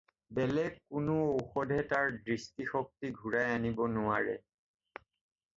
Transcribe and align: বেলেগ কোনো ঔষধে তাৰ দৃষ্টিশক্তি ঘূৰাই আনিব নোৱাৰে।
বেলেগ 0.35 0.71
কোনো 0.93 1.17
ঔষধে 1.33 1.77
তাৰ 1.91 2.15
দৃষ্টিশক্তি 2.29 3.13
ঘূৰাই 3.21 3.55
আনিব 3.59 3.85
নোৱাৰে। 3.99 4.37